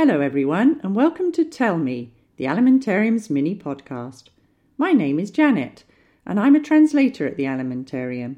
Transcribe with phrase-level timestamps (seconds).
[0.00, 4.28] Hello, everyone, and welcome to Tell Me, the Alimentarium's mini podcast.
[4.76, 5.82] My name is Janet,
[6.24, 8.36] and I'm a translator at the Alimentarium.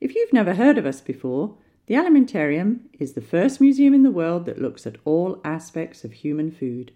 [0.00, 1.54] If you've never heard of us before,
[1.86, 6.12] the Alimentarium is the first museum in the world that looks at all aspects of
[6.12, 6.90] human food.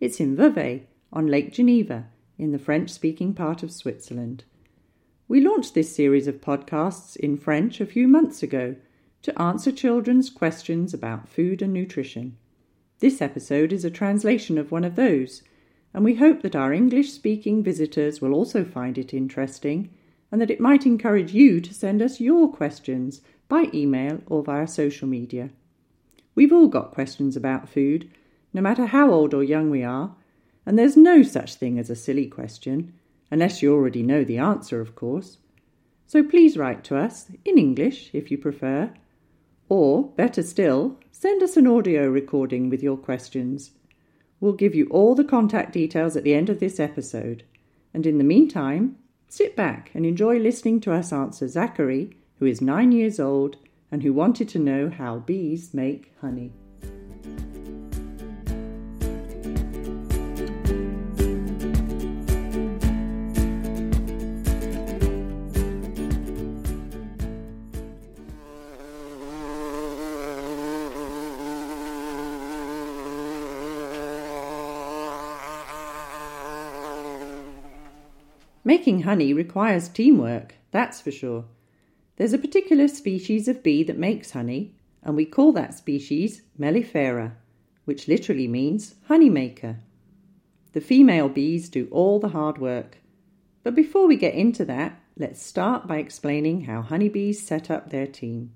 [0.00, 2.06] It's in Vevey, on Lake Geneva,
[2.36, 4.42] in the French speaking part of Switzerland.
[5.28, 8.74] We launched this series of podcasts in French a few months ago
[9.22, 12.38] to answer children's questions about food and nutrition.
[12.98, 15.42] This episode is a translation of one of those,
[15.92, 19.90] and we hope that our English speaking visitors will also find it interesting
[20.32, 24.66] and that it might encourage you to send us your questions by email or via
[24.66, 25.50] social media.
[26.34, 28.10] We've all got questions about food,
[28.54, 30.14] no matter how old or young we are,
[30.64, 32.94] and there's no such thing as a silly question,
[33.30, 35.36] unless you already know the answer, of course.
[36.06, 38.90] So please write to us, in English if you prefer,
[39.68, 43.72] or, better still, send us an audio recording with your questions.
[44.40, 47.42] We'll give you all the contact details at the end of this episode.
[47.94, 48.96] And in the meantime,
[49.28, 53.56] sit back and enjoy listening to us answer Zachary, who is nine years old
[53.90, 56.52] and who wanted to know how bees make honey.
[78.66, 81.44] Making honey requires teamwork, that's for sure.
[82.16, 87.34] There's a particular species of bee that makes honey, and we call that species Mellifera,
[87.84, 89.78] which literally means honey maker.
[90.72, 92.98] The female bees do all the hard work.
[93.62, 98.08] But before we get into that, let's start by explaining how honeybees set up their
[98.08, 98.50] team.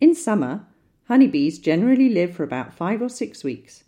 [0.00, 0.64] In summer,
[1.08, 3.84] honeybees generally live for about five or six weeks,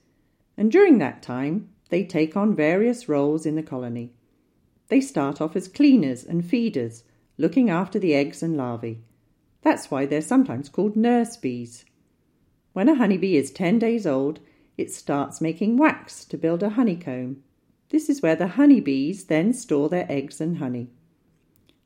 [0.59, 4.13] and during that time, they take on various roles in the colony.
[4.93, 7.05] They start off as cleaners and feeders,
[7.39, 9.01] looking after the eggs and larvae.
[9.63, 11.87] That's why they're sometimes called nurse bees.
[12.75, 14.41] When a honeybee is 10 days old,
[14.77, 17.43] it starts making wax to build a honeycomb.
[17.89, 20.91] This is where the honeybees then store their eggs and honey.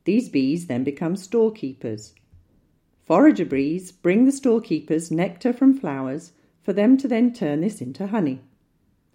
[0.03, 2.13] These bees then become storekeepers.
[3.05, 8.09] Forager bees bring the storekeepers nectar from flowers for them to then turn this into
[8.09, 8.41] honey.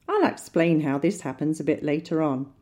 [0.07, 2.53] I'll explain how this happens a bit later on.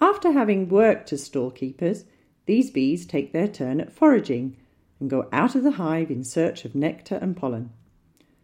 [0.00, 2.04] After having worked as storekeepers,
[2.46, 4.56] these bees take their turn at foraging
[5.00, 7.70] and go out of the hive in search of nectar and pollen.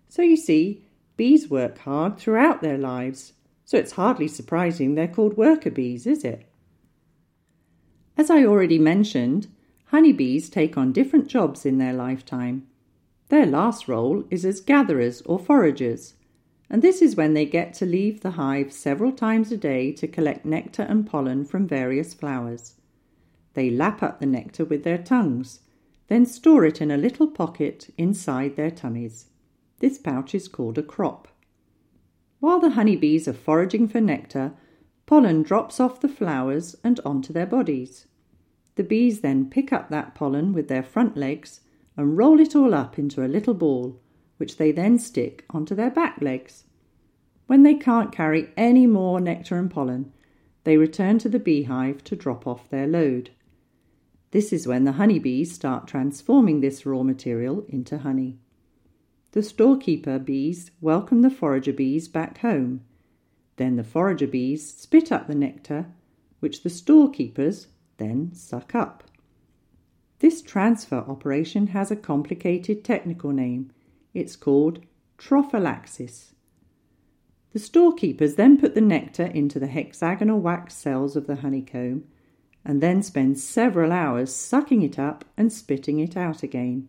[0.09, 0.84] So you see,
[1.16, 3.34] bees work hard throughout their lives,
[3.65, 6.47] so it's hardly surprising they're called worker bees, is it?
[8.17, 9.49] As I already mentioned,
[9.87, 12.67] honeybees take on different jobs in their lifetime.
[13.28, 16.15] Their last role is as gatherers or foragers,
[16.70, 20.06] and this is when they get to leave the hive several times a day to
[20.06, 22.75] collect nectar and pollen from various flowers.
[23.54, 25.60] They lap up the nectar with their tongues,
[26.06, 29.26] then store it in a little pocket inside their tummies.
[29.81, 31.26] This pouch is called a crop.
[32.38, 34.52] While the honeybees are foraging for nectar,
[35.06, 38.06] pollen drops off the flowers and onto their bodies.
[38.76, 41.62] The bees then pick up that pollen with their front legs
[41.97, 44.00] and roll it all up into a little ball
[44.40, 46.64] which they then stick onto their back legs.
[47.46, 50.14] When they can't carry any more nectar and pollen,
[50.64, 53.32] they return to the beehive to drop off their load.
[54.30, 58.38] This is when the honeybees start transforming this raw material into honey.
[59.32, 62.80] The storekeeper bees welcome the forager bees back home.
[63.56, 65.88] Then the forager bees spit up the nectar,
[66.38, 67.66] which the storekeepers
[67.98, 69.04] then suck up.
[70.20, 73.70] This transfer operation has a complicated technical name
[74.15, 74.81] it's called
[75.19, 76.32] trophallaxis.
[77.53, 82.04] The storekeepers then put the nectar into the hexagonal wax cells of the honeycomb
[82.65, 86.88] and then spend several hours sucking it up and spitting it out again.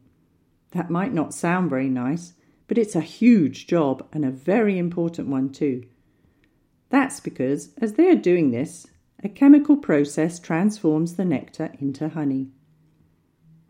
[0.72, 2.34] That might not sound very nice,
[2.68, 5.84] but it's a huge job and a very important one too.
[6.90, 8.88] That's because, as they are doing this,
[9.24, 12.50] a chemical process transforms the nectar into honey.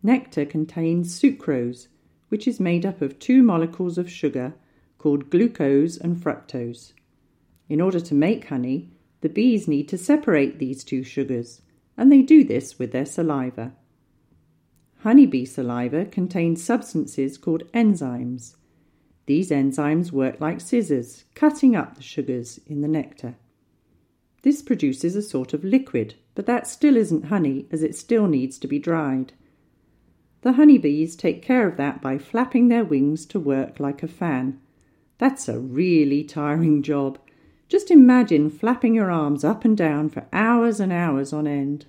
[0.03, 1.87] Nectar contains sucrose,
[2.31, 4.53] which is made up of two molecules of sugar
[4.97, 6.93] called glucose and fructose.
[7.67, 8.89] In order to make honey,
[9.19, 11.61] the bees need to separate these two sugars,
[11.97, 13.73] and they do this with their saliva.
[14.99, 18.55] Honeybee saliva contains substances called enzymes.
[19.25, 23.35] These enzymes work like scissors, cutting up the sugars in the nectar.
[24.43, 28.57] This produces a sort of liquid, but that still isn't honey as it still needs
[28.59, 29.33] to be dried.
[30.41, 34.59] The honeybees take care of that by flapping their wings to work like a fan.
[35.19, 37.19] That's a really tiring job.
[37.69, 41.85] Just imagine flapping your arms up and down for hours and hours on end.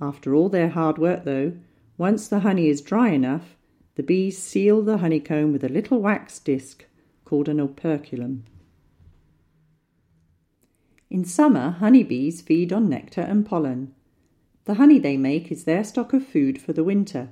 [0.00, 1.54] After all their hard work, though,
[1.96, 3.56] once the honey is dry enough,
[3.96, 6.84] the bees seal the honeycomb with a little wax disc
[7.24, 8.44] called an operculum.
[11.10, 13.94] In summer, honeybees feed on nectar and pollen.
[14.66, 17.30] The honey they make is their stock of food for the winter.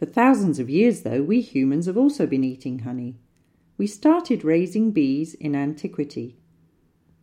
[0.00, 3.18] For thousands of years, though, we humans have also been eating honey.
[3.76, 6.38] We started raising bees in antiquity.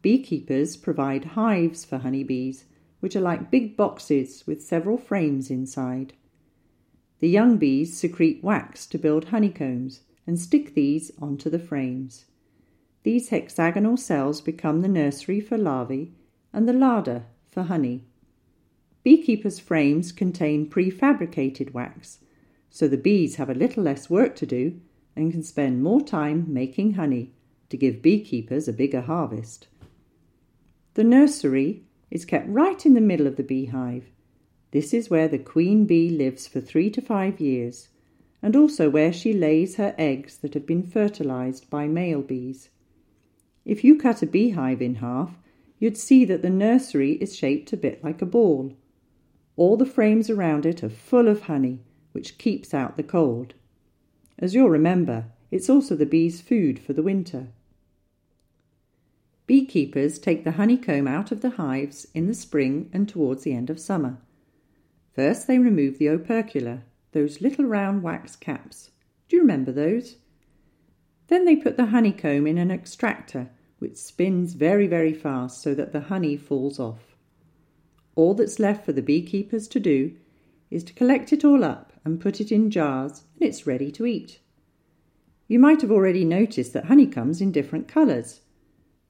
[0.04, 2.66] Beekeepers provide hives for honeybees,
[3.00, 6.14] which are like big boxes with several frames inside.
[7.18, 12.26] The young bees secrete wax to build honeycombs and stick these onto the frames.
[13.02, 16.14] These hexagonal cells become the nursery for larvae
[16.54, 18.06] and the larder for honey.
[19.02, 22.20] Beekeepers' frames contain prefabricated wax,
[22.70, 24.80] so the bees have a little less work to do
[25.16, 27.32] and can spend more time making honey
[27.70, 29.68] to give beekeepers a bigger harvest.
[30.94, 34.06] The nursery is kept right in the middle of the beehive.
[34.72, 37.90] This is where the queen bee lives for three to five years,
[38.42, 42.70] and also where she lays her eggs that have been fertilized by male bees.
[43.66, 45.38] If you cut a beehive in half,
[45.80, 48.74] you'd see that the nursery is shaped a bit like a ball.
[49.56, 51.82] All the frames around it are full of honey,
[52.18, 53.54] which keeps out the cold.
[54.40, 57.50] As you'll remember, it's also the bees' food for the winter.
[59.46, 63.70] Beekeepers take the honeycomb out of the hives in the spring and towards the end
[63.70, 64.18] of summer.
[65.14, 66.82] First, they remove the opercula,
[67.12, 68.90] those little round wax caps.
[69.30, 70.16] Do you remember those?
[71.28, 75.92] Then they put the honeycomb in an extractor, which spins very, very fast so that
[75.92, 77.16] the honey falls off.
[78.16, 80.16] All that's left for the beekeepers to do
[80.72, 84.06] is to collect it all up and put it in jars, and it's ready to
[84.06, 84.40] eat.
[85.50, 88.42] You might have already noticed that honey comes in different colours.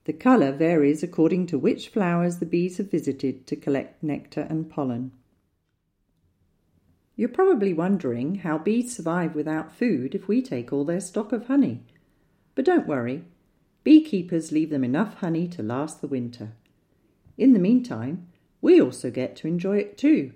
[0.05, 4.67] The colour varies according to which flowers the bees have visited to collect nectar and
[4.67, 5.11] pollen.
[7.15, 11.45] You're probably wondering how bees survive without food if we take all their stock of
[11.45, 11.83] honey.
[12.55, 13.25] But don't worry,
[13.83, 16.53] beekeepers leave them enough honey to last the winter.
[17.37, 18.27] In the meantime,
[18.59, 20.33] we also get to enjoy it too.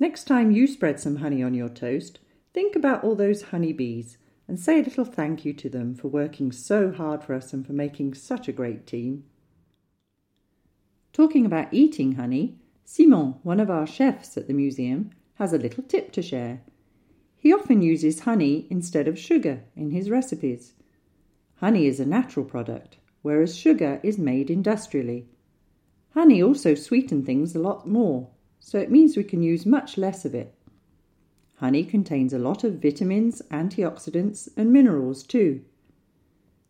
[0.00, 2.18] Next time you spread some honey on your toast,
[2.52, 4.18] think about all those honey bees
[4.48, 7.66] and say a little thank you to them for working so hard for us and
[7.66, 9.24] for making such a great team.
[11.12, 15.84] Talking about eating honey, Simon, one of our chefs at the museum, has a little
[15.84, 16.60] tip to share.
[17.36, 20.74] He often uses honey instead of sugar in his recipes.
[21.56, 25.28] Honey is a natural product, whereas sugar is made industrially.
[26.14, 28.28] Honey also sweetens things a lot more,
[28.64, 30.54] so it means we can use much less of it.
[31.56, 35.60] Honey contains a lot of vitamins, antioxidants, and minerals too.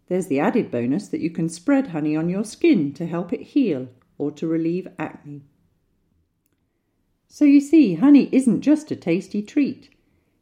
[0.08, 3.42] There's the added bonus that you can spread honey on your skin to help it
[3.42, 3.86] heal
[4.18, 5.42] or to relieve acne.
[7.28, 9.88] So you see, honey isn't just a tasty treat.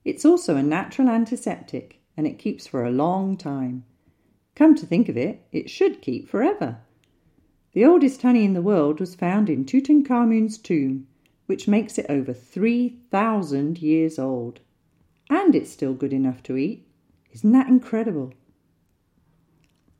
[0.06, 3.84] It's also a natural antiseptic and it keeps for a long time.
[4.54, 6.78] Come to think of it, it should keep forever.
[7.75, 11.08] The oldest honey in the world was found in Tutankhamun's tomb
[11.47, 14.61] which makes it over 3,000 years old.
[15.28, 16.87] And it's still good enough to eat.
[17.33, 18.33] Isn't that incredible?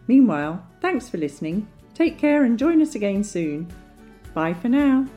[0.08, 1.68] Meanwhile, thanks for listening.
[1.94, 3.68] Take care and join us again soon.
[4.34, 5.08] Bye for now.